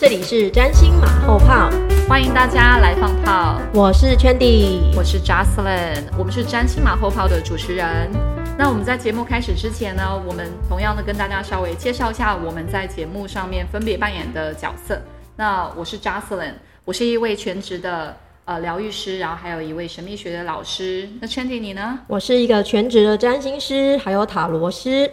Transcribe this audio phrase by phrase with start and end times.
[0.00, 1.68] 这里是占星马后炮，
[2.08, 3.60] 欢迎大家来放炮。
[3.74, 8.10] 我是 Chandy，我是 Jocelyn，我们是占星马后炮的主持人。
[8.56, 14.98] 那我们在节目开始之前呢，我们同样的跟大家稍微介绍一下我们在节目上面分别扮演的角色。
[15.36, 16.54] 那我是 Jocelyn，
[16.86, 21.10] 我是一位全职的呃疗愈师，然后还有一位神秘学的老师。
[21.20, 21.98] 那 Chandy 你呢？
[22.06, 25.10] 我是一个全职的占星师，还有塔罗师。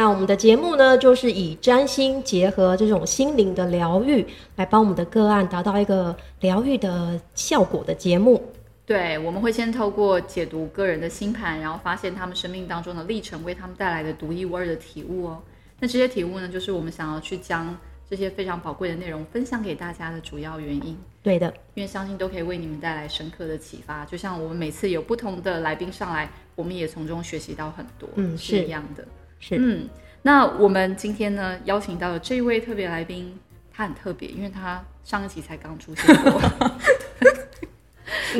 [0.00, 4.26] 那我们的节目呢，就是以占星结合这种心灵的疗愈，
[4.56, 8.42] 来帮我们的个案达到一个疗愈的效果的节目。
[8.86, 15.42] 对，我们会先透过解读个人的星盘，然后发现他们生命当中的历程为他们带来的独一无二的体悟哦。
[15.78, 17.76] 那这些体悟呢，就是我们想要去将
[18.08, 20.96] 这些非常宝贵的内容分享给大家的主要原因。
[21.22, 24.06] 对的，因为相信都可以为你们带来深刻的启发。
[24.06, 28.08] 就像我们每次有不同的来宾上来，我们也从中学习到很多。
[28.14, 29.04] 嗯，是一样的。
[29.40, 29.88] 是，嗯，
[30.22, 33.36] 那我们今天呢邀请到的这一位特别来宾，
[33.74, 36.40] 他很特别，因为他上一期才刚出现过。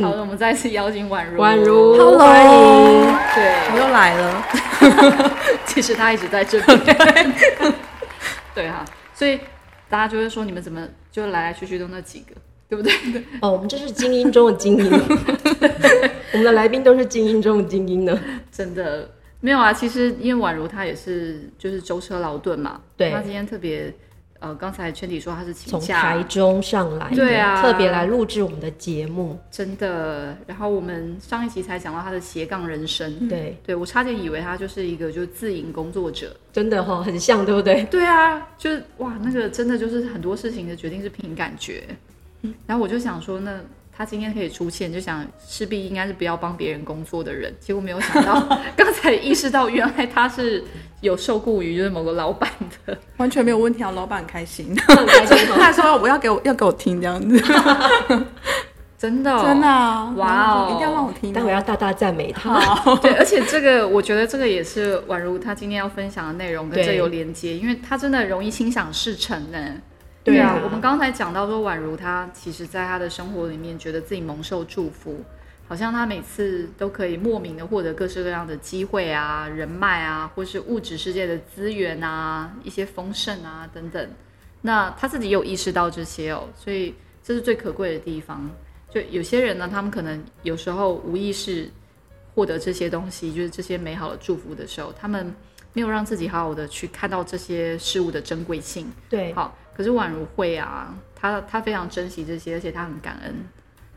[0.00, 2.18] 好，我们再次邀请宛如，宛如，Hello，
[3.34, 4.46] 对，我又来了。
[5.66, 7.34] 其实他一直在这边。
[8.54, 8.84] 对哈，
[9.14, 9.38] 所以
[9.88, 12.34] 大家就会说，你们怎么就来来去去都那几个，
[12.68, 12.92] 对不对？
[13.40, 14.90] 哦，我们这是精英中的精英，
[16.32, 18.18] 我们的来宾都是精英中的精英呢，
[18.52, 19.08] 真的
[19.40, 19.72] 没有啊。
[19.72, 23.92] 其实因为宛如他也是就是舟车劳顿嘛，对，他今天特别。
[24.42, 30.34] 呃，刚才圈底说他是从台中上来，对啊，特别来录制我们的节目，真的。
[30.46, 37.84] 然后我们上一集才讲到他的斜杠人生，对，对我差点以为他就是一个就是自营工作者，真的哈，很像，对不对？
[37.90, 41.84] 对啊，就是哇，那个真的就是很多事情的决定是凭感觉。
[42.66, 43.60] 然后我就想说那。
[44.00, 48.40] 他今天可以出现，就想势必应该是不要帮别人工作的人，结果没有想到，
[48.74, 50.64] 刚才意识到原来他是
[51.02, 52.50] 有受雇于就是某个老板
[52.86, 55.46] 的，完全没有问题啊，老板开心，开心。
[55.48, 57.38] 他说我要给我要给我听这样子，
[58.96, 62.58] 真的真的啊，哇哦，一定要让我听，但我要大大赞美他。
[63.02, 69.58] 对，而且这个我觉得这个也是宛如他今天要分享的内容跟这有连接，因为他真的容易心想事成呢。
[70.22, 75.24] 对啊，我们刚才讲到说，宛如他其实在他的生活里面，觉得自己蒙受祝福，
[75.66, 84.10] 好像他每次都可以莫名的获得各式各样的机会啊、人脉啊，或是物质世界的资源啊、一些丰盛啊等等。
[84.60, 88.46] 那他自己有意识到这些哦，所以这是最可贵的地方。
[88.90, 91.70] 就有些人呢，他们可能有时候无意识
[92.34, 95.34] 获得这些东西，就是这些美好的祝福的时候，他们
[95.72, 98.86] 没有让自己好好的去看到这些事物的珍贵性。
[99.08, 99.56] 对，好。
[99.80, 103.34] 可是宛如会啊，他他非常珍惜这些，而且他很感恩，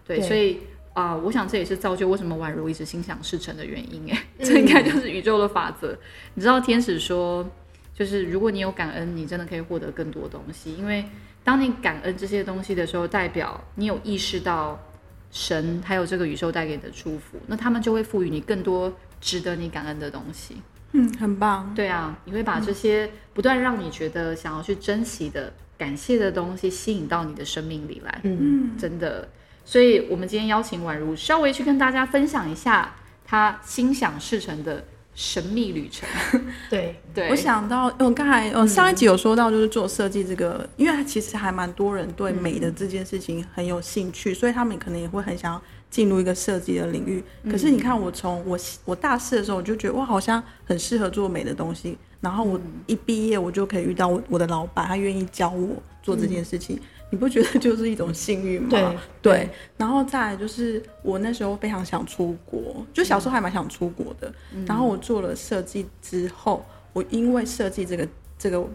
[0.08, 0.62] 对，所以
[0.94, 5.94] 啊，我想这也是造就为什么宛如一直心想事成的原因哎， 这应该就是宇宙的法则。
[6.36, 7.46] 你知道天使说，
[7.94, 11.04] 就是如果你有感恩，你真的可以获得更多东西，因为
[11.44, 14.80] 当你感恩这些东西的时候，代表你有意识到
[15.32, 18.90] 神还有这个宇宙带给你的祝福，那他们就会赋予你更多
[19.20, 20.56] 值得你感恩的东西。
[20.94, 21.74] 嗯，很棒。
[21.76, 25.52] 对啊，你会把这些不断让你觉得想要去珍惜的。
[25.78, 29.28] 感谢的东西吸引到你的生命里来，嗯，真的。
[29.66, 32.94] 所以，我们今天邀请宛如稍微去跟大家分享一下
[33.26, 34.84] 他心想事成的
[35.16, 36.08] 神秘旅程。
[36.70, 47.24] 对， 对我想到，我刚才呃上一集有说到，就是做设计这个，因为其实还蛮多人对美的这件事情很有兴趣，所以他们可能也会很想要进入一个设计的领域。
[47.50, 51.98] 可是你看，我从我我大四的时候，我就觉得哇，好像很适合做美的东西。
[52.24, 52.58] 然后我
[52.88, 56.80] 一毕业，我就可以遇到我我的老板，他愿意教我做这件事情，
[57.10, 58.70] 你不觉得就是一种幸运吗？
[58.70, 59.50] 对对。
[59.76, 64.34] 然后再来就是我那时候非常想出国，就小时候还蛮想出国的。
[64.66, 68.08] 然后我做了设计之后，我因为设计这个
[68.40, 68.66] 这个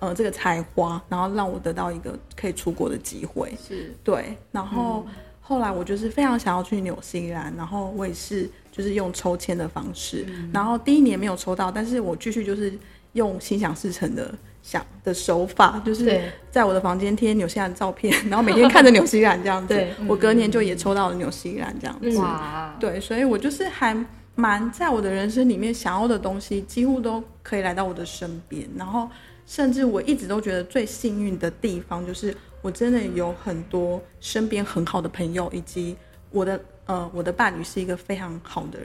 [0.00, 3.54] 呃这个才华，然后让我得到一个可以出国的机会。
[3.56, 4.36] 是对。
[4.50, 5.06] 然后
[5.46, 12.76] 后来我就是非常想要去纽西兰，然后我也是就是用抽签的方式，然后第一年没有抽到，但是我继续就是。
[13.12, 14.30] 用心想事成的
[14.62, 16.20] 想的手法，就是
[16.50, 19.86] 在我的房间贴纽西兰照片，然后每天看着纽西兰这样子。
[20.06, 22.14] 我隔年就也抽到了纽西兰这样子。
[22.18, 22.76] 哇！
[22.78, 23.96] 对，所以我就是还
[24.34, 28.68] 蛮在我的人生里面想要的东西，几乎都可以来到我的身边。
[28.76, 29.08] 然后
[29.46, 35.96] 甚至我一直都觉得最幸运的地方，就是我真的有很多身边很好的朋友，以及
[36.32, 38.80] 我的呃我的伴侣是一个非常好的，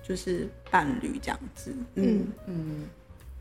[0.00, 1.74] 就是伴侣这样子。
[1.96, 2.84] 嗯嗯，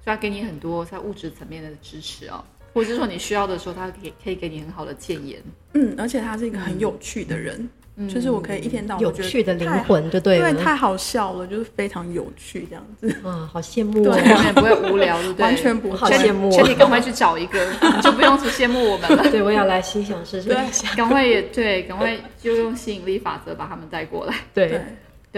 [0.03, 2.43] 所以他给你很多在物质层面的支持哦。
[2.73, 5.39] 或者是说你需要的时候，他可以可以给你很好的建言。
[5.73, 7.69] 嗯，而且他是一个很有趣的人，
[8.09, 13.09] 就是我可以一天到晚有趣的灵魂，就对，因为，太好笑了，就是非常有趣这样子。
[13.23, 15.43] 啊，好羡慕，对，完全不会无聊，对不对？
[15.43, 16.51] 完全不会，好羡慕。
[16.51, 19.23] 请你赶快去找一个，你 就不用去羡慕我们了。
[19.31, 20.53] 对，我要来心想事成。
[20.97, 24.33] 赶快也对，赶快就用吸引力法则把他们带过来。
[24.53, 24.67] 对。
[24.67, 24.81] 对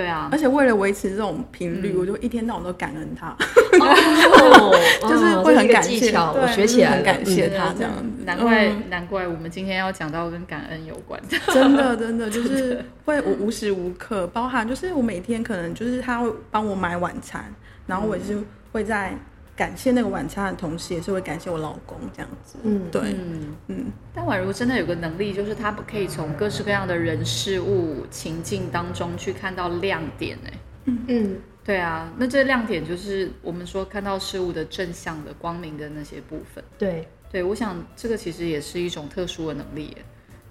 [0.06, 3.36] 啊，而且为了维持这种频率，我就一天到晚都感恩他，
[5.08, 8.26] 就是会很感谢，我学起来很感谢他这样子。
[8.26, 11.20] 难怪难怪我们今天要讲到跟感恩有关。
[11.30, 17.46] 的，真的真的就是 会我无时无刻，包含就是我每天可能就是他会帮我买晚餐，
[17.86, 18.40] 然后我就是
[18.72, 19.18] 会在。
[19.58, 22.58] 感谢那个晚餐的同时，也是会感谢我老公这样子。
[22.64, 23.86] 嗯，对，嗯嗯。
[24.14, 30.38] 但宛如真的有个能力，就是他可以从各式各样的人事物情境当中去看到亮点。
[30.46, 30.54] 哎，
[30.86, 32.14] 嗯嗯，对啊。
[32.18, 36.64] 那这亮点就是我们说看到事物的正向的光明的那些部分。
[36.78, 39.98] 对，对，我想这个其实也是一种特殊的能力。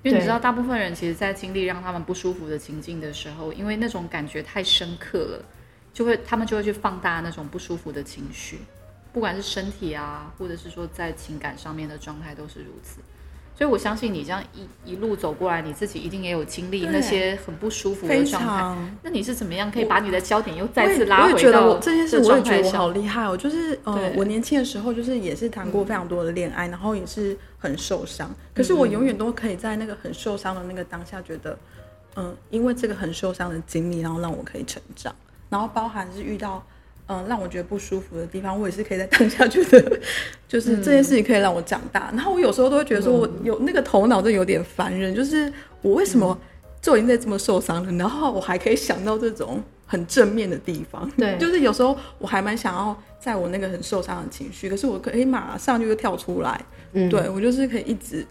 [0.03, 5.45] 因为你知道，大部分人其实，在经历让他们不舒服的情境的时候，因为那种感觉太深刻了，
[5.93, 8.59] 就会他们就会去放大那种不舒服的情绪。
[9.17, 13.01] 不管是身体啊，或者是说在情感上面的状态都是如此，
[13.57, 18.93] 所以我相信你这样一一路走过来，你自己一定也有经历那些很不舒服的状态。
[19.03, 22.19] 那你是怎么样可以把你的焦点又再次拉回到这件事？
[22.19, 23.35] 我也觉得我好厉害哦！
[23.35, 28.31] 就是呃，我年轻的时候就是也是谈过非常多的恋爱，然后也是很受伤。
[28.53, 31.59] 可是我永远都可以在那个很受伤的那个当下，觉得
[32.17, 35.17] 嗯，因为这个很受伤的经历，然后让我可以成长，
[35.49, 36.63] 然后包含是遇到。
[37.09, 40.01] 嗯，让我觉得不舒服的地方，我也是可以在当下觉得，
[40.49, 42.11] 就是这件事情可以让我长大。
[42.13, 45.15] 然后我有时候都会觉得说，我有那个头脑，就有点烦人。
[45.15, 46.37] 就是我为什么
[46.81, 51.09] 就已经在这么受伤了，然后我还可以想到这种很正面的地方？
[51.17, 56.61] 对， 就是有时候我还蛮想要在我那个很受伤的情绪，可是我可以马上就会跳出来。
[56.93, 58.27] 嗯，对我就是可以一直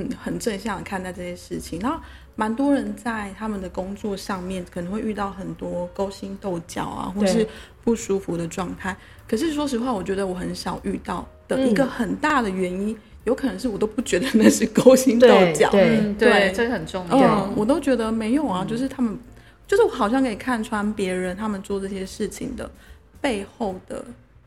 [0.00, 1.80] 嗯很正向看待这些事情。
[1.80, 1.98] 然后。
[2.38, 7.48] 蛮多人在他们的工作上面可能会遇到很多勾心斗角啊，或是
[7.82, 8.94] 不舒服的状态。
[9.26, 12.94] 可是说实话，我觉得我很少遇到的一个很大的原因，
[13.24, 15.70] 有可能是我都不觉得那是勾心斗角。
[15.70, 17.50] 对对，这个很重要。
[17.56, 19.18] 我都觉得没有啊，就是他们，
[19.66, 22.70] 就是我好像可以看穿别人他们做这些事情的
[23.18, 24.04] 背后的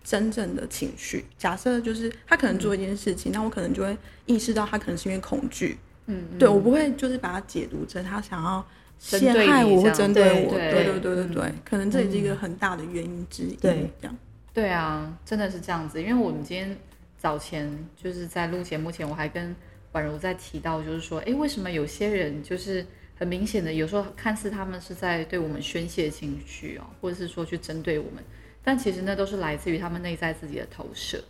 [0.09, 1.23] 真正的情绪。
[1.37, 3.95] 假设就是他可能做一件事情，那我可能就会
[4.25, 5.77] 意识到他可能是因为恐惧。
[6.07, 8.65] 嗯，对我不会就是把它解读成他想要
[8.97, 13.55] 陷害我或针对我，对对对对对，可能这也是一个很大的原因之一。
[13.57, 14.17] 对，这样
[14.51, 16.01] 对啊，真的是这样子。
[16.01, 16.75] 因为我们今天
[17.19, 19.55] 早前就是在录节目前，我还跟
[19.93, 22.83] 宛如在提到，就是说，哎，为什么有些人就是
[23.15, 28.23] 很明显的，有时候看似他们是在对我们宣泄情绪哦，或者是说去针对我们，
[28.63, 31.23] 但其实那都是来自于他们内在自己的投射，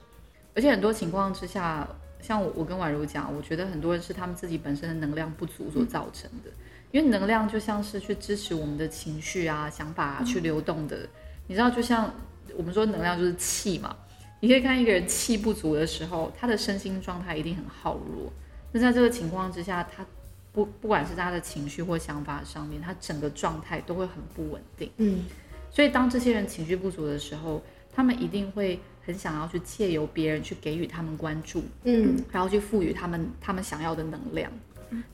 [0.56, 1.88] 而且很多情况之下。
[2.22, 6.52] 像我，我跟宛如讲，我觉得很多人是他们自己本身的能量不足所造成的。
[6.92, 11.08] 因为能量就像是去支持我们的情绪啊、想法啊去流动的。
[11.48, 12.14] 你知道，就像
[12.58, 13.96] 我们说能量就是气嘛。
[14.42, 18.30] 你可以看一个人气不足的时候，他的身心状态一定很耗弱。
[18.74, 20.06] 那在这个情况之下，他
[20.52, 24.92] 不不管是他的情绪或想法上面，他整个状态都会很不稳定。
[24.98, 25.24] 嗯。
[25.72, 27.62] 所以当这些人情绪不足的时候，
[27.94, 28.80] 他们一定会。
[29.02, 34.52] 很想要去借由别人去给予他们关注，嗯，然后去赋予他们他们想要的能量，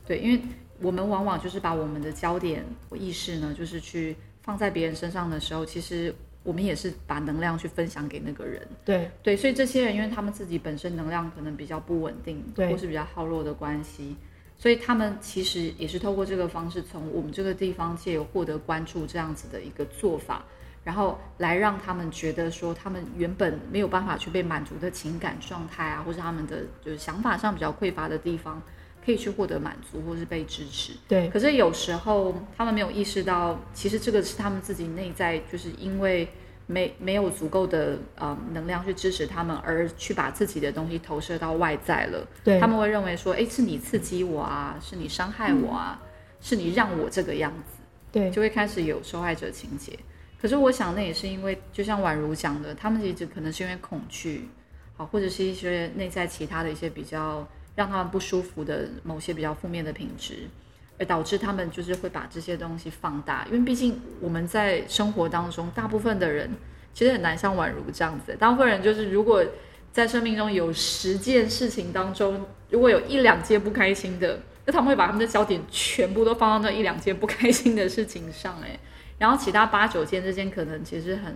[0.04, 0.38] 对，因为
[0.82, 9.10] 我们往往就是把我们的焦点意识呢，就是去放在别人身上的时候，其实我们也是把能量去分享给那个人，对。
[9.22, 14.14] 对，所以这些人因为他们自己本身能量可能比较不稳定，对，或是比较耗弱的关系，
[14.58, 20.44] 所以他们其实也是透过这个方式，从我们这个地方借由获得关注这样子的一个做法。
[20.82, 28.62] 然后来让他们觉得说，他们原本没有办法去被满足的情感状态啊，或者他们的就是想法上比较匮乏的地方，
[29.04, 30.92] 可以去获得满足或是被支持。
[31.08, 31.28] 对。
[31.28, 36.28] 可是有时候他们没有意识到，其实这个是他们自己内在，就是因为
[36.66, 42.26] 没没有足够的呃能量去支持他们，而去把自己的东西投射到外在了。
[42.42, 42.58] 对。
[42.58, 46.02] 他们会认为说，哎，是你刺激我啊，是你伤害我啊，
[46.40, 47.82] 是你让我这个样子。
[48.10, 48.30] 对。
[48.30, 49.98] 就会开始有受害者情节。
[50.40, 54.48] 可是我想，那也是因为，就像宛如讲的，他们其实可能是因为恐惧，
[54.96, 60.48] 好，或者是一些内在其他的一些比较让他们不舒服的某些比较负面的品质，
[60.98, 63.44] 而导致他们就是会把这些东西放大。
[63.46, 66.50] 因为毕竟我们在生活当中，大部分的人
[66.94, 69.44] 其实很难像宛如这样子，大部分人就是如果
[69.92, 78.78] 在生命中有十件事情当中，如果有一两件不开心的，那他们会把他们的焦点全部都放到那一两件不开心的事情上，哎，
[79.18, 81.34] 然后其他八九件这件可能其实很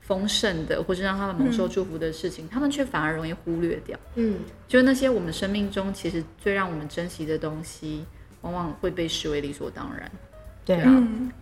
[0.00, 3.98] 丰盛的，或是让他们蒙受祝福的事情，他们却反而容易忽略掉。
[4.16, 8.04] 嗯，就是那些我们生命中其实最让我们珍惜的东西，
[8.42, 10.10] 往往会被视为理所当然。
[10.64, 10.84] 对啊，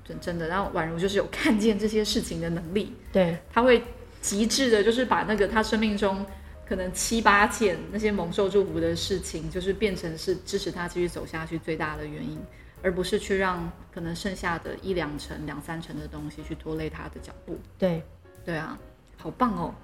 [0.03, 2.95] 真真的，然后宛如就是有看见这些事情的能力。
[3.13, 3.83] 对，他会
[4.23, 6.25] 极致的，就是把那个他生命中
[6.67, 12.39] 可能七八件那些蒙受祝福的事情，就是变成是支持他继续走下去最大的原因，
[12.83, 17.59] 而不是去让可能剩下的一两成、两三成的东西去拖累他的脚步。
[17.77, 18.03] 对，
[18.43, 18.79] 对啊，
[19.19, 19.75] 好棒哦。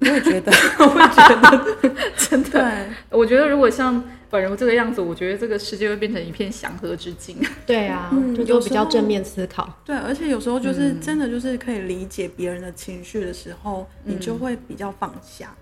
[0.02, 2.86] 我也觉得， 我也觉得， 真的。
[3.10, 7.36] 我觉得如果像宛如这个样子，我觉得这个世界会变成一片祥和之境。
[7.66, 8.10] 对啊，
[8.46, 9.68] 就比较正面思考。
[9.84, 15.54] 对，而且有时候就是真的就是可以理解别人的情绪的时候，你就会比较放下，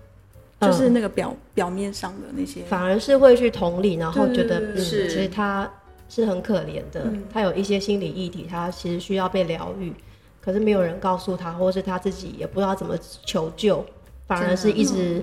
[0.61, 5.69] 就是那个表表面上的那些，反而是会去同理，然后觉得是其实他
[6.07, 9.91] 是很可怜的，他有一些心理议题，他其实需要被疗愈，
[10.39, 13.85] 可是没有人告诉他，或是他自己也不知道怎么求救。
[14.29, 15.21] 反而是一直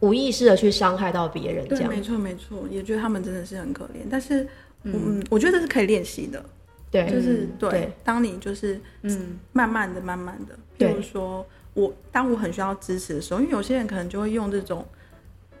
[0.00, 4.06] 无意识的去伤害到别人，这样没错没错，也觉得他们真的是很可怜。
[4.10, 4.46] 但是，
[4.82, 6.44] 嗯，我觉得这是可以练习的，
[6.90, 7.92] 对，就是对。
[8.02, 14.84] 当你就是嗯，慢慢的、慢慢的，譬如说我当我很需要支持的时候，因为有些人可能就会用这种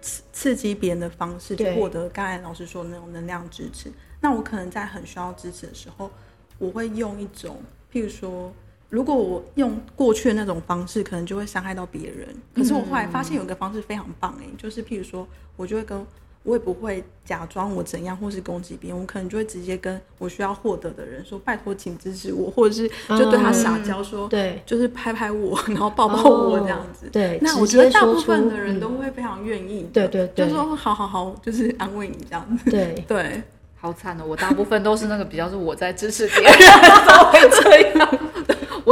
[0.00, 3.88] 刺刺激别人的方式去获得刚才老师说的那种能量支持。
[4.20, 6.10] 那我可能在很需要支持的时候，
[6.58, 7.56] 我会用一种，
[7.92, 8.52] 譬如说。
[8.90, 12.26] 如果我用过去的那种方式，可能就会伤害到别人。
[12.54, 15.26] 可是我后来发现有一个方式非常棒哎，就是譬如说，
[15.56, 16.06] 我就会跟
[16.44, 29.86] 我也不会假装我怎样，或是攻击别人，我可能就会直接跟我需要获得的人说：“拜托，请支持我。”或者是就对他撒娇说：“对，就是拍拍我，然后抱抱我这样子。”对，那我觉得大部分的人都会非常愿意。
[29.92, 33.42] 对对对，就说：“好好好，就是安慰你这样子。”对 对，
[33.76, 34.24] 好惨哦！
[34.26, 36.52] 我大部分都是那个比较是我在支持别人，
[37.06, 38.18] 都会这样。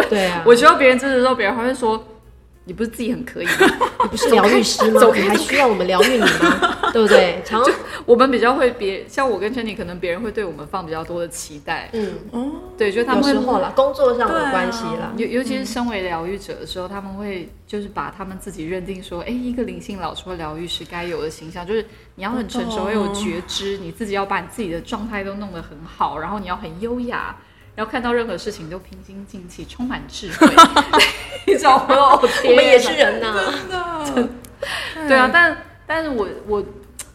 [0.05, 2.03] 对啊，我需要别人支持的时候，别人还会说
[2.65, 3.53] ：“你不是自己很可以吗？
[4.03, 5.01] 你不是疗愈师吗？
[5.15, 6.79] 你还需要我们疗愈你吗？
[6.93, 7.63] 对不对？”常
[8.05, 11.91] 我们比较会别像我跟圈妮，可能别人会对我们放比较多的期待。
[11.93, 21.85] 嗯哦，对，就他们有时候啦，工作上的关系啦，尤尤其是身为疗愈者的时候，他们会就是把他们自己认定说：“哎，一个灵性老师或疗愈师该有的形象，就是
[22.15, 27.35] 你要很成熟，要有觉知，你自己要把你自己的状态都弄得很好，然后你要很优雅。”
[27.77, 30.49] 然后看到任何事情都平心静气，充满智慧。
[31.47, 33.53] 你知道我们也是人呐，
[34.05, 34.29] 真的。
[35.07, 35.57] 对啊，但
[35.87, 36.61] 但是我我，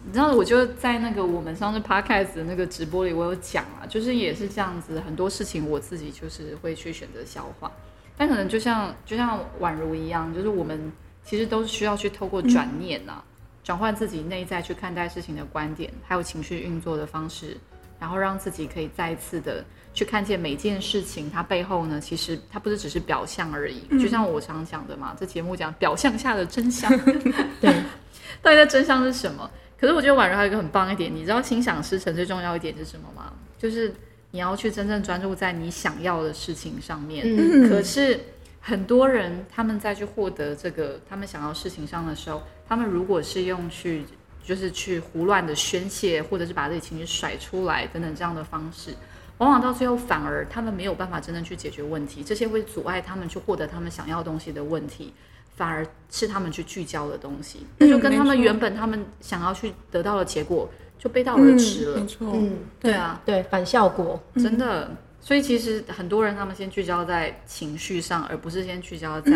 [0.05, 7.69] 你知道，我就在那个我们上次 podcast 的那个直播里，我有讲啊，就是也是这样子，很多事情我自己就是会去选择消化，
[8.15, 10.91] 但可能就像就像宛如一样，就是我们
[11.25, 13.21] 其实都是需要去透过转念呐，
[13.63, 17.57] 转换自己内在去看待事情的观点，还有情绪运作的方式，
[18.01, 19.63] 然后让自己可以再一次的。
[19.93, 23.81] 去看见每件事情，它背后呢，其实它不是只是表象而已。
[23.99, 26.89] 就像我常讲的嘛，这节目讲表象下的真相。
[27.59, 27.69] 对，
[28.41, 29.51] 到底的真相是什么？
[29.77, 33.33] 可是我觉得婉柔还有一个很棒一点，你知道心想事成最重要一点是什么吗？
[33.59, 33.93] 就是
[34.31, 37.25] 你要去真正专注在你想要的事情上面。
[37.27, 37.69] 嗯。
[37.69, 38.17] 可是
[38.61, 44.05] 很多人他们在去获得这个他们想要事情上的时候，他们如果是用去
[44.43, 48.93] 就是去胡乱的宣泄，或者是把自己情绪甩出来等等这样的方式。
[49.37, 55.13] 往往到最后，反而他们没有办法真正去解决问题，这些会阻碍他们去获得他们想要东西的问题，
[55.55, 60.69] 反而是他们去聚焦的东西，那就跟他们原本他们想要去得到的结果
[60.99, 61.99] 就背道而驰了。
[61.99, 64.95] 没错，嗯，对啊，对，反效果，真的。
[65.23, 69.31] 所以其实很多人他们先聚焦在情绪上，而不是先聚焦在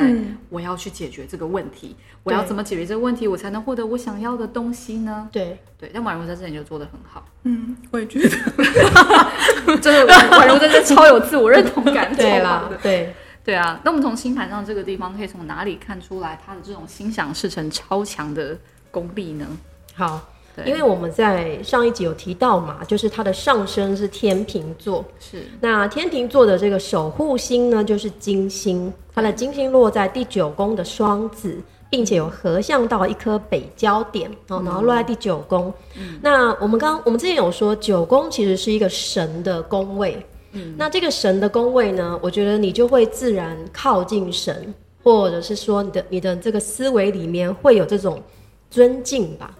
[0.49, 5.29] 我要去解决这个问题，我要怎么解决这个问题，我才能获得我想要的东西呢？
[5.31, 7.23] 对对，但婉如在这里就做的很好。
[7.43, 8.29] 嗯，我也觉得，
[9.79, 12.13] 真的婉如在这超有自我认同感。
[12.17, 13.13] 对啦，对
[13.43, 13.79] 对啊。
[13.83, 18.57] 那我们从星盘上这个地方可以从哪里看出来他的这种心想事成超强的
[18.89, 19.45] 功力呢？
[19.93, 20.29] 好。
[20.65, 25.43] 因为我们在上一集有提到嘛，就是它的上升是天平座，是。
[25.59, 31.57] 那天平座的这个守护星呢，就是金星，它的金星落在第九宫的双子，
[31.89, 35.73] 并且有合相到一颗北焦点哦，然后落在第九宫。
[36.21, 40.17] 那我们刚我们之前有说，九宫其实是一个神的宫位，
[40.53, 48.21] 嗯，那这个神的宫位呢，我觉得你就会自然靠近神，或者是说你的你的这个思维里面会有这种
[48.69, 49.53] 尊敬吧。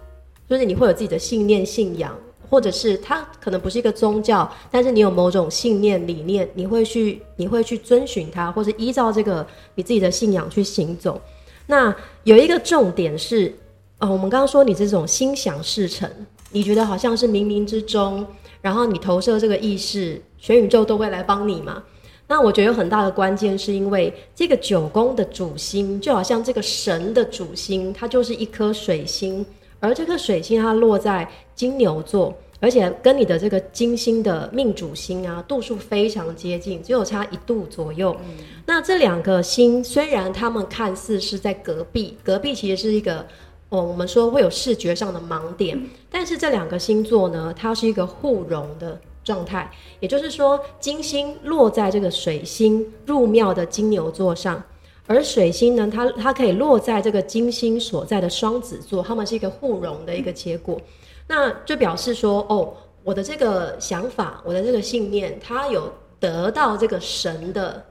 [0.48, 2.16] 就是你会有自己的信念、信仰，
[2.48, 11.20] 或者是它可能不是一个宗教，但是你有某种信念、理念，你会去，你会去遵循它，或者依照这个你自己的信仰去行走。
[11.66, 13.52] 那有一个重点是，
[13.98, 16.08] 呃，我们刚刚说你这种心想事成，
[16.52, 18.24] 你觉得好像是冥冥之中，
[18.60, 21.82] 然后你投射这个意识，全宇宙都会来帮你嘛？
[22.28, 29.44] 那我觉得有很大的关键是因为这个九宫的主星，就好像这个神的主星，它就是一颗水星，
[29.80, 32.34] 而这颗水星它落在金牛座。
[32.58, 38.16] 而且跟你的这个金星的命主星啊，度数非常接近，只有差一度左右。
[38.64, 43.26] 那这两个星虽然他们看似是在隔壁，隔壁其实是一个
[43.68, 45.78] 哦，我们说会有视觉上的盲点。
[46.10, 54.64] 但是这两个星座呢，它是一个互融的状态，也就是说，金星落在这个水星入庙的金牛座上，
[55.06, 60.80] 而水星呢，它它可以落在这个金星所在的双子座，他们是一个互融的一个结果。
[61.28, 67.84] 那就表示说，哦，我的这个想法，我的这个信念，它有得到这个神的，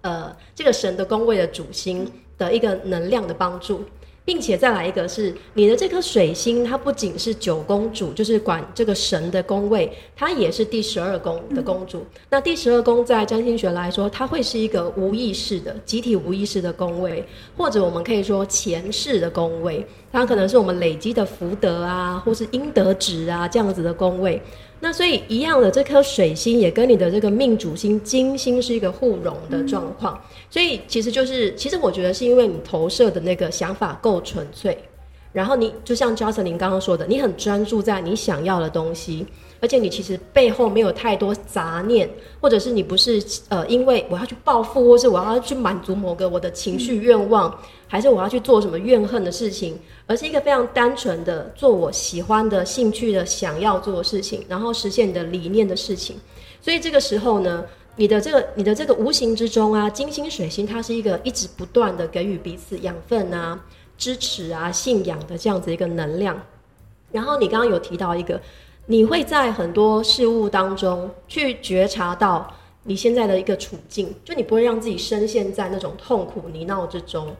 [0.00, 3.84] 呃，这个神的宫位的主星的一个能量的帮助。
[4.24, 12.04] 并且再来一个是你的这颗水星，它不仅是九宫主，就是管这个神的宫位，它也是第十二宫的公主。
[12.30, 17.22] 那第十二宫在占星学来说，它会是一个无意识的、集体无意识的宫位，
[17.56, 24.40] 或者我们可以说前世的宫位，它可能是我们累积的福德啊，或是阴德值啊这样子的宫位。
[24.80, 30.20] 那所以一样的，这颗水星也跟你的这个命主星金星是一个互融的状况，
[30.54, 34.78] 所以其实就是，其实我觉得是因为你投射的那个想法够纯粹，
[35.32, 39.26] 然后你就像 j o c e l y n 刚刚说的，你很专注在你想要的东西，
[39.58, 42.08] 而且你其实背后没有太多杂念，
[42.40, 47.52] 或者是你不是呃因为我要去报复，或是我要去满足某个我的情绪愿望，
[47.88, 49.76] 还是我要去做什么怨恨的事情。
[50.06, 56.14] 而是一个非常单纯的做我喜欢的兴趣的想要做的事情，然后实现你的理念的事情。
[56.60, 57.64] 所以这个时候呢，
[57.96, 63.58] 你的这个你的这个无形之中啊，金星水星它是一个一直不断的给予彼此养分啊、
[63.96, 66.40] 支持啊、信仰的这样子一个能量。
[67.12, 68.40] 然后你刚刚有提到一个，
[68.86, 72.52] 你会在很多事物当中去觉察到
[72.82, 77.34] 你现在的一个处境，就你不会让自己深陷在那种痛苦泥淖之中。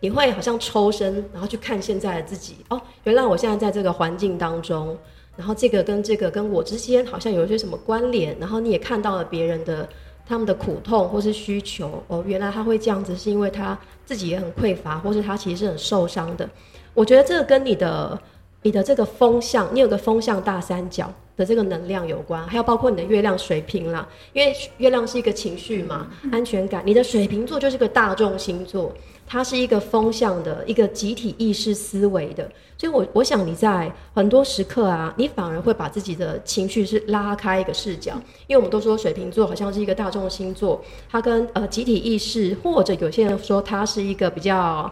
[0.00, 2.56] 你会好像抽身，然后去看现在的自己。
[2.70, 4.96] 哦，原来我现在在这个环境当中，
[5.38, 8.36] 然后这个跟这个跟我之间好像有一些什么关联。
[8.38, 9.88] 然后你也看到了别人的
[10.26, 12.02] 他们的苦痛或是需求。
[12.08, 16.48] 哦，原来他会这样子，是因为他自己也很匮乏，或是他其实是很受伤的。
[16.92, 18.20] 我觉得这个跟你的
[18.62, 24.08] 你的这个风向，你有个风向大三角的这个能量有关，还有包括你的月亮水平啦。
[24.32, 26.82] 因为月亮是一个情绪嘛，安全感。
[26.84, 28.92] 你的水瓶座就是个大众星座。
[29.30, 38.14] 它是一个风向的一个集体意识思维的，所以我我想你在很多时刻啊，你反而会把自己的情绪是拉开一个视角，
[38.46, 44.90] 因为我们都说水瓶座好像是一个大众星座，它跟呃集体意识或者有些人说它是一个比较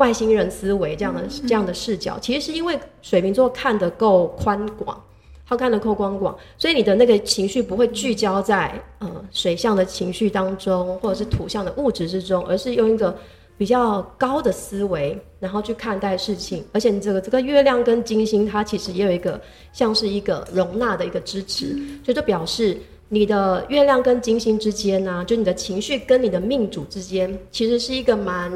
[0.00, 5.00] 外星人思维这样的这样的视角，其实是因为水瓶座看得够宽广，
[5.46, 13.16] 他看得够宽广，所以你的那个情绪不会聚焦在呃水象的情绪当中，或者是土象的物质之中，而是用一个。
[13.60, 19.38] 比较高的思维，然后去看待事情，而且你这个这个月亮跟金星，它其实也有一个
[19.70, 22.74] 像是一个容纳的一个支持，所以就表示
[23.10, 28.50] 你的月亮跟金星之间呢，就你的情绪跟你的命主之间，其实是一个蛮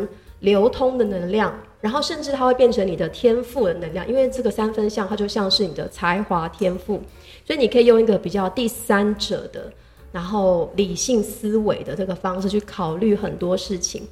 [0.44, 7.00] 流通的能量，然后甚至它会变成你的天赋的能量，因为这个三分像它就像是你的才华天赋，
[7.46, 9.72] 所以你可以用一个比较第三者的，
[10.12, 14.06] 然后理性思维的这个方式去考虑很多事情。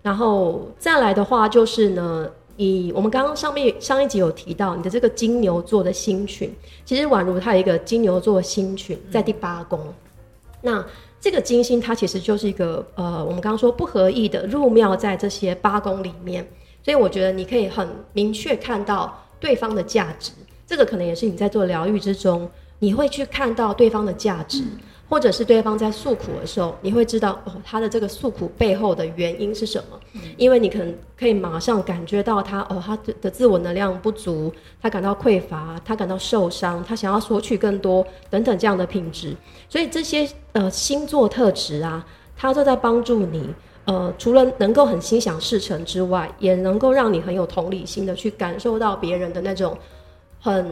[0.00, 9.80] 然后再来的话，就是呢，以我们刚刚上面上一集有提到你的这个金牛座的星群，其实宛如它有一个金牛座星群在第八宫。
[10.60, 10.84] 那
[11.24, 16.46] 这个金星它其实就是一个呃，我们刚刚说不合意的入庙在这些八宫里面，
[16.82, 20.32] 所以我觉得你可以很明确看到对方的价值。
[20.66, 22.46] 这个可能也是你在做疗愈之中，
[22.78, 24.62] 你会去看到对方的价值。
[25.08, 30.00] 或者是对方在诉苦的时候，你会知道哦，他的这个诉苦背后的原因是什么？
[30.36, 39.36] 因为你可能可以马上感觉到他哦，他的自我能量不足，他感到匮乏，他感到受伤，他想要索取更多等等这样的品质。
[39.68, 49.76] 所以这些呃星座特质啊，它都在帮助你呃，除了能够很心想事成之外，也能够让你很有同理心的去感受到别人的那种
[50.40, 50.66] 很。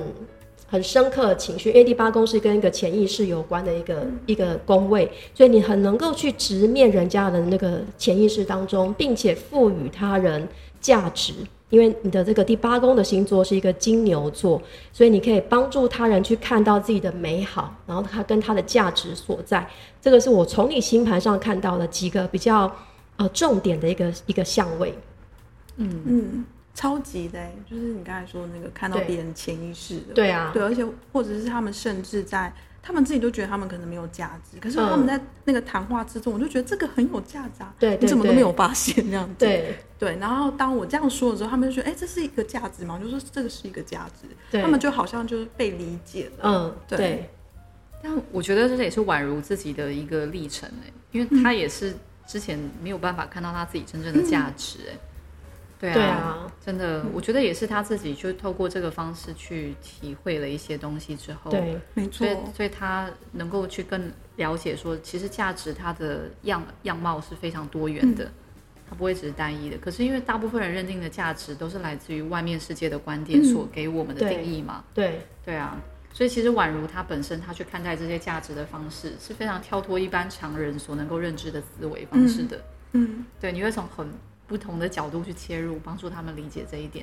[0.73, 10.49] 很深刻的情绪，因为第八宫是跟一个潜意识有关的一个一个宫位，所以你很能够去直面人家的那个潜意识当中，并且赋予他人
[10.81, 11.35] 价值。
[11.69, 14.63] 因为你的这个第八宫的星座是一个金牛座，
[14.95, 19.69] 所以你可以帮助他人去看到自己的美好，然后他跟他的价值所在。
[20.01, 22.75] 这个是我从你星盘上看到的几个比较
[23.17, 24.95] 呃重点的一个一个相位。
[25.77, 26.45] 嗯嗯。
[26.75, 39.77] 超级的，就是你刚才说那个看到别人潜意识的，对啊，对，而且或者是他们甚至在他们自己都觉得他们可能没有价值，可是他们在那个谈话之中，我就觉得这个很有价值，对，你怎么都没有发现这样子，对。
[39.99, 40.17] 对。
[40.19, 42.99] 然后当我这样说的时候，他们就觉得，哎，这是一个价值吗？
[43.01, 47.31] 就说这个是一个价值，他们就好像就是被理解了，嗯，对。
[48.03, 51.95] 但我觉得这也是宛如自己的一个历程哎，因为他也是
[52.27, 54.99] 之前没有办法看到他自己真正的价值哎。
[55.91, 68.31] 对啊，真的，我觉得也是他自己就透过这个方式去体会了一些东西之后，对，没错，所以所以他能够去更了解说，其实价值它的样样貌是非常多元的，
[68.89, 69.77] 它不会只是单一的。
[69.79, 75.77] 可是因为大部分人认定的价值都是来自于外面世界的观点所给我们的定义嘛，对，对啊，
[76.13, 82.61] 所以其实宛如他本身他去看待这些价值的方式是非常跳脱一般常人所能够认知的思维方式的，
[82.93, 84.07] 嗯，对，你会从很。
[84.53, 87.03] 不同的角度去切入，帮助他们理解这一点。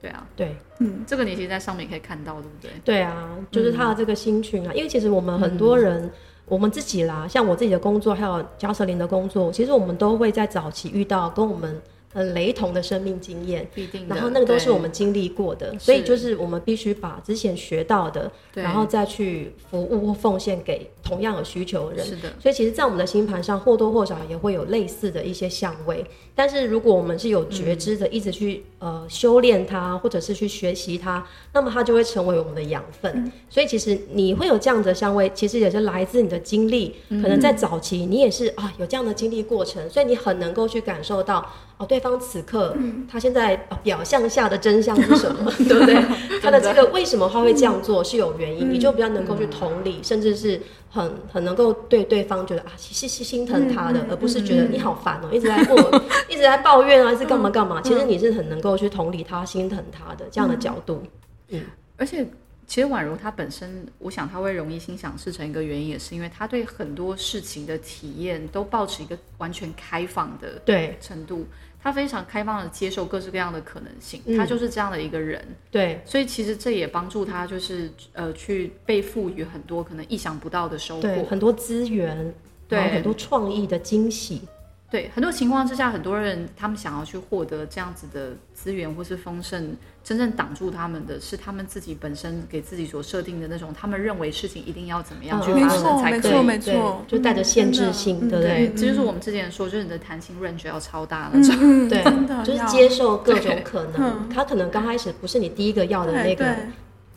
[0.00, 2.70] 对啊，对，嗯，这个你其实在上面可以看到，对不对？
[2.82, 6.10] 对啊，就是他的这个心群啊，因为其实我们很多人，
[6.46, 11.80] 我们自己啦，像我自己的工作，还有焦瑟林的工作，其实我们都会在早期遇到跟我们。
[12.12, 13.64] 很雷同的生命经验，
[14.08, 22.04] 然后那个都是我们经历过的，所以就是我们必须把之前学到的，然后再去服务或奉献给同样有需求的人。
[22.04, 26.04] 是的，所以其实，在我们的星盘上或多或少也会有类似的一些相位。
[26.40, 31.22] 但是如果我们是有觉知的，一直去呃修炼它，或者是去学习它，
[31.52, 33.30] 那么它就会成为我们的养分。
[33.50, 36.96] 所以其实你会有这样的香味，其实也是来自你的经历。
[37.10, 41.46] 可能在早期你也是啊有这样的经历过程，所以你很能够去感受到。
[41.76, 42.76] 哦，对方此刻
[43.10, 45.50] 他现在表象下的真相是什么？
[45.66, 45.94] 对不对？
[46.42, 57.80] 他的这个为什么他会这样做是有原因，你就比较能够去同理，甚至是很很能够对对方觉得啊，是是心疼他的，而不是觉得你好烦哦，一直在问我， 一直在抱怨啊，是干嘛干嘛？
[57.82, 61.02] 其实你是很能够去同理他、心疼他的这样的角度。
[61.48, 61.62] 嗯，
[61.96, 62.26] 而且
[62.70, 71.44] 其实宛如他本身，我想他会容易心想事成，一个原因也是因为他对很多事情的体验都保持一个完全开放的对程度。
[71.82, 75.44] 他非常开放的接受各式各样的可能性，他就是这样的一个人。
[75.68, 82.32] 对，所以其实这也帮助他，就是呃，去被赋予很多可能意想不到的收获，很多资源，
[82.68, 84.42] 对，很多创意的惊喜。
[84.88, 98.72] 对，很多情况之下，很多人他们想要去获得这样子的资源或是丰盛，真正挡住他们的是他们自己本身给自己所设定的那种，他们认为事情一定要怎么样去发生才可以，没错，就带着限制性，对不对？
[98.76, 102.02] 这就是我们之前说，就是你的弹性 range 要超大那种，对，
[102.44, 104.28] 就是接受各种可能。
[104.28, 106.56] 他可能刚开始不是你第一个要的那个。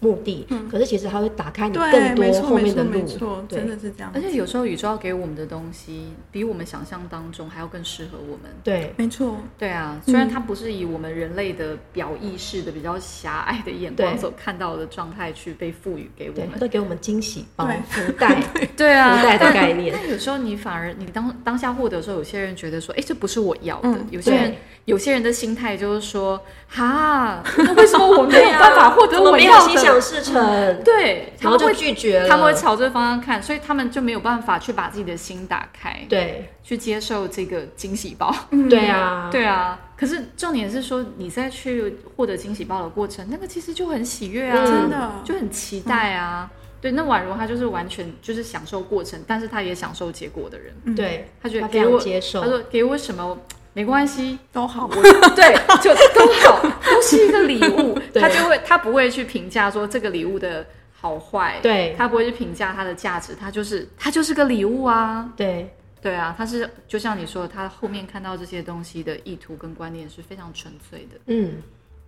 [0.03, 3.01] 目的，可是其实它会打开你更多后面的路，
[3.47, 4.11] 真的是这样。
[4.13, 8.51] 而且有时候宇宙要给我们的东西，比我们想象当中还要更适合我们。
[8.63, 9.97] 对，没错，对啊。
[10.05, 18.43] 虽然它不是以我们人类的表意识的比较狭隘的眼光所看到的状态去被赋予给我们，会给我们惊喜包、福袋，
[18.75, 19.95] 对啊，福袋的概念。
[19.97, 23.97] 但有时候你反而你当当下获得的时候，有些人觉得说，哎，这不是我要的。
[24.11, 24.53] 有些人。
[24.85, 26.37] 有些人的心态就是说，
[26.67, 29.92] 哈，那为什么我没有办法获得我要的？
[29.99, 32.27] 心想事成，对，他们就拒绝了。
[32.27, 38.33] 他们会朝这个方向看，所以他们就没有办法去把自己的心打开，对，去接受这个惊喜包。
[38.69, 39.79] 对啊，对啊。
[39.95, 46.49] 可是重点是说，你在去获得惊喜包的过程，那个其实就很喜悦啊，真的就很期待啊。
[46.81, 50.95] 对，那宛如他就是完全就是享受过程，但是他也享受结果的人。
[50.95, 53.37] 对，他觉得给我接受，他说给我什么。
[53.75, 54.87] 没关系，都好。
[55.35, 56.69] 对，就都好，都
[57.03, 57.99] 是一个礼物。
[58.15, 61.59] 他就会，他不会去评价说这个礼物的好坏。
[61.61, 63.35] 对，他不会去评价它的价值。
[63.35, 65.31] 他就是，他就是个礼物啊。
[65.35, 65.69] 对，
[66.01, 71.19] 对啊，他是就像你说，他后面看到这些东西的意图跟观念是非常纯粹的。
[71.27, 71.61] 嗯，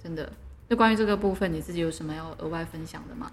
[0.04, 0.32] 真的。
[0.68, 3.32] 那关于这个部分，你自己有什么要额外分享的吗？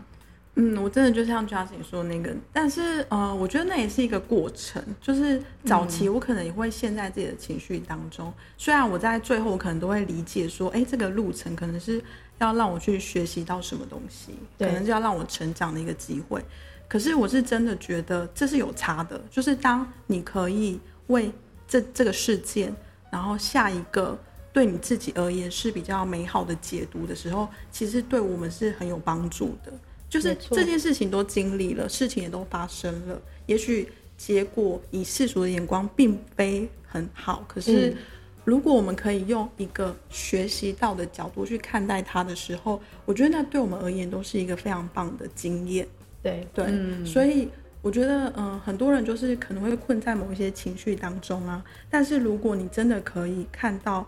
[0.54, 4.84] 嗯，我真的就像 Justin 说那个，但是呃，我觉得那也是一个过程。
[5.00, 12.04] 就是早期我可能也会陷在自己的情绪当中，虽然我在最后可能都会理解说，哎，这个路程可能是
[12.38, 16.44] 要让我去学习到什么东西，可能就要让我成长的一个机会。
[16.86, 21.32] 可是我是真的觉得这是有差的，就是当你可以为
[21.66, 22.76] 这这个事件，
[23.10, 24.18] 然后下一个
[24.52, 29.72] 对你自己而言是比较美好的解读的时候，其实对我们是很有帮助的。
[30.12, 33.18] 就是这件事情都经历了，事情也都发生了。
[33.46, 37.96] 也许结果以世俗的眼光并非很好，可是
[38.44, 45.88] 如果我们可以用一个学习到的角度去看待它的时候，我觉得那对我们而言都是一个非常棒的经验。
[46.22, 46.66] 对对，
[47.06, 47.48] 所以
[47.80, 51.64] 我觉得，嗯，很多人就是可能会困在某一些情绪当中啊。
[51.88, 54.06] 但是如果你真的可以看到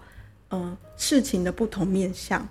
[0.50, 2.46] 嗯事情的不同面向，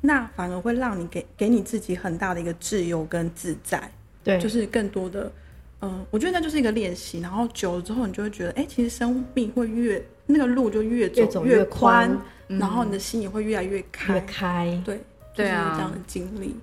[0.00, 3.90] 那反而会让你给给你自己很大的一个自由跟自在。
[4.22, 5.32] 对，就是更多的，
[5.80, 12.14] 嗯，我觉得那就是一个练习，然后久了之后，你就会觉得，哎，其实生命会越那个路就越走越宽，
[12.46, 14.82] 然后你的心也会越来越开开。
[14.84, 15.00] 对，
[15.34, 16.54] 对啊，这样的经历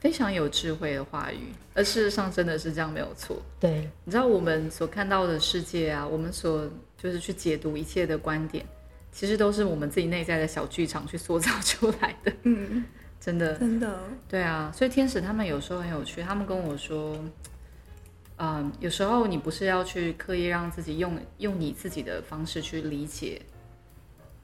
[0.00, 3.36] 非常有智慧的话语，而事实上真的是这样没有错。
[3.60, 8.64] 对，你知道我们所看到的世界啊，我们所就是去解读一切的观点，
[9.12, 12.32] 其实都是我们自己内在的小剧场去塑造出来的。
[12.42, 12.84] 嗯。
[13.24, 17.16] 真的，真的，对啊，所以天使他们有时候很有趣，他们跟我说，
[18.36, 23.40] 嗯，有时候你不是要去刻意让自己用用你自己的方式去理解，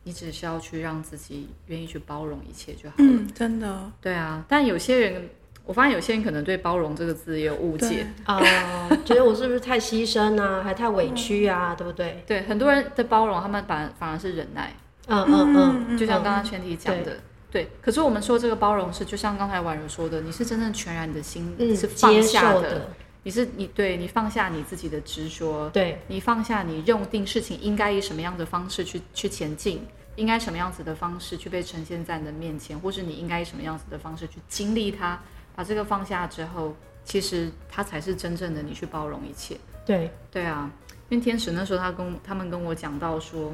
[0.04, 3.04] 你只需要去让自己愿意去包容一切就好了。
[3.04, 4.44] 嗯，真的，对啊。
[4.48, 5.28] 但有些人，
[5.68, 8.06] 我发现有些人可能对“包容”这个字也有误解。
[8.24, 8.40] 啊，
[9.04, 12.24] 觉得我是不是太牺牲啊，还太委屈啊，对不对？
[12.26, 14.72] 对，很多人的包容，他们反反而是忍耐。
[15.08, 17.18] 嗯嗯嗯，就像刚刚全体讲的。
[17.50, 22.88] 对，可是我们说这个包容是，就像刚才婉如说的，你是真正全然的心是放下的，
[23.24, 26.00] 你是你对你放下你自己的执着，对。
[26.08, 35.18] 你放下你认定事情应该以什么样的方式去去前进，应该什么样子的方式去被呈现在你的面前，或是你应该以什么样子的方式去经历它，
[35.58, 39.56] 把这个放下之后，其实他才是真正的你去包容一切。
[39.84, 40.70] 对对啊，
[41.08, 43.52] 因为天使那时候他跟他们跟我讲到说，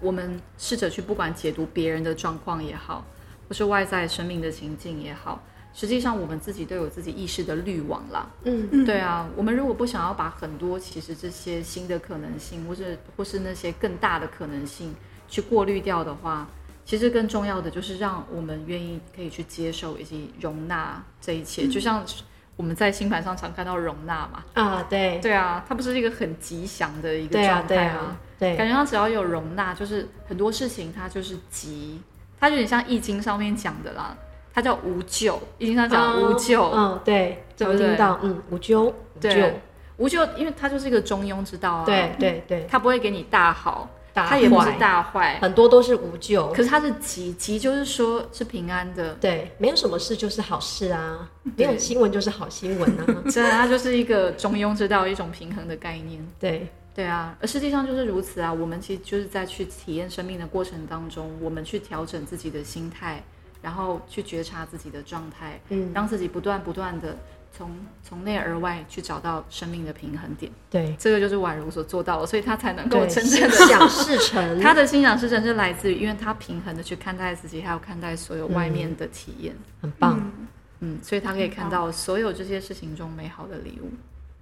[0.00, 3.06] 我们试着去不管解读别人的状况也好。
[3.48, 8.28] 或是外在生命的情境也好，实际上我们自己都有自己意识的滤网啦。
[8.44, 14.94] 嗯嗯，对啊，我们如果不想要把很多其实这些新的可能性，或是或是那些更大的可能性
[15.28, 16.46] 去过滤掉的话，
[16.88, 21.68] 其实更重要的就是让我们愿意可以去接受以及容纳这一切。
[21.68, 22.02] 就像
[22.56, 24.42] 我们在星盘上常看到容纳嘛。
[24.54, 28.16] 啊，对，对啊，它不是一个很吉祥的一个状态啊？
[28.38, 32.00] 对，感觉它只要有容纳，就是很多事情它就是吉。
[32.40, 34.16] 它有点像《易经》上面讲的啦，
[34.54, 38.18] 它叫无咎，《易经》上讲无咎，嗯，对，有听到？
[38.22, 39.60] 嗯，无咎，对，
[39.98, 43.90] 无咎，因为它就是一个中庸之道啊，对对对，它不会给你大好，
[44.26, 56.66] 它也不是大坏，很多都是无救，可是它是吉，吉就是说是平安的，对，没有什么事就是好事啊，没有新闻就是好新闻啊，真的，它就是一个中庸之道，一种平衡的概念，对。
[56.94, 58.52] 对啊，而实际上就是如此啊。
[58.52, 63.22] 我们其实就是在去体验生命的过程当中，我们去调整自己的心态，
[63.68, 67.14] 然后去觉察自己的状态，嗯，让自己不断不断的
[67.52, 67.70] 从
[68.02, 70.50] 从内而外去找到生命的平衡点。
[70.70, 74.58] 对，这个就是宛如所做到的，所以他才能够真正的想事成。
[74.64, 80.18] 他的心想事成是来自于，因为他平衡的去看待自己，还有看待所有外面的体验，很棒。
[80.80, 83.90] 嗯，所以他可以看到所有这些事情中美好的礼物。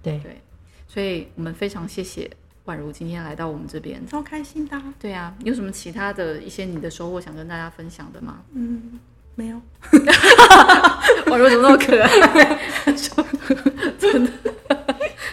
[0.01, 0.41] 对对，
[0.87, 2.31] 所以我们非常谢谢。
[2.65, 4.77] 宛如今天来到我们这边，超开心的。
[4.99, 8.41] 对啊，有什么其他的一些你的收获想跟大家分享的吗？
[8.51, 8.99] 嗯，
[9.37, 9.55] 没有。
[11.27, 12.59] 宛如怎么那么可爱？
[13.97, 14.31] 真的，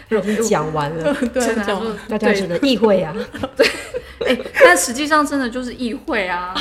[0.09, 1.13] 容易讲完了。
[1.33, 3.15] 真的，大家只能意会啊。
[3.57, 3.67] 对，
[4.29, 6.55] 哎，但实际上真的就是意会啊。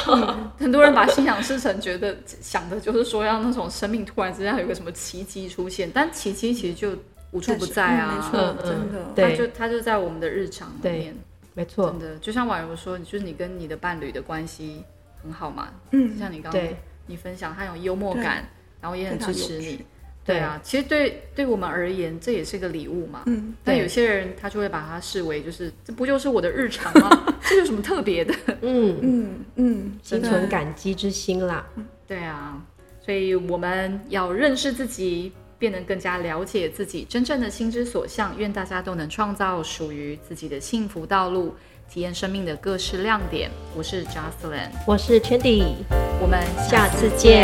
[0.57, 6.97] 很多人把心想事成，觉得想的就是说要那种生命突然之间有个什么奇迹出现，但奇迹其实就。
[7.33, 11.17] 无处不在啊，没错，真的，他就他就在我们的日常里面，
[11.55, 14.83] 没错，真的，就像婉如说，就是你跟你的伴侣的关系
[15.23, 16.61] 很好嘛，嗯，就像你刚刚
[17.05, 18.47] 你分享，他有幽默感，
[18.81, 19.83] 然后也很支持你，
[20.25, 27.35] 对啊，其实对对我们而言，这也是个礼物嘛，嗯，但有些人他就会把它视为就是这不就是我的日常吗？
[27.43, 28.33] 这有什么特别的？
[28.61, 28.97] 嗯。
[29.01, 31.65] 嗯嗯，心存感激之心啦，
[32.07, 32.61] 对啊，
[33.01, 35.31] 所以我们要认识自己。
[35.59, 38.37] 变得更加了解自己真正的心之所向。
[38.37, 41.55] 愿大家都能创造属于自己的幸福道路，
[41.93, 43.51] 体验生命的各式亮点。
[43.77, 45.75] 我是 Jocelyn，我是 Chandy，
[46.19, 47.43] 我们下次见，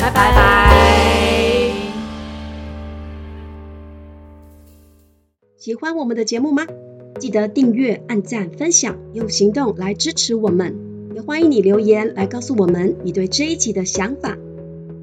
[0.00, 1.70] 拜拜拜。
[5.58, 6.64] 喜欢我们的节目吗？
[7.18, 10.74] 记得订阅、按赞、分享，用行动来支持我们。
[11.14, 14.34] 也欢迎你留言来告诉我们你对这一集的想法。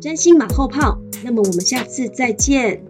[0.01, 2.81] 真心马后炮，那么我们下次再见。